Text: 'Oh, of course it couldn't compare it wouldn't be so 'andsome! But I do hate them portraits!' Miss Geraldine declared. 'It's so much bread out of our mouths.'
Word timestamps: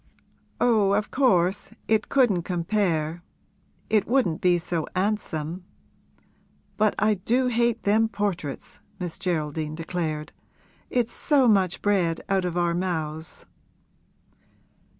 'Oh, 0.59 0.93
of 0.93 1.11
course 1.11 1.69
it 1.87 2.09
couldn't 2.09 2.41
compare 2.41 3.21
it 3.87 4.07
wouldn't 4.07 4.41
be 4.41 4.57
so 4.57 4.87
'andsome! 4.95 5.63
But 6.75 6.95
I 6.97 7.13
do 7.13 7.49
hate 7.49 7.83
them 7.83 8.09
portraits!' 8.09 8.79
Miss 8.99 9.19
Geraldine 9.19 9.75
declared. 9.75 10.31
'It's 10.89 11.13
so 11.13 11.47
much 11.47 11.83
bread 11.83 12.19
out 12.29 12.45
of 12.45 12.57
our 12.57 12.73
mouths.' 12.73 13.45